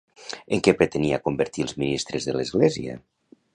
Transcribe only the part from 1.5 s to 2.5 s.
els ministres de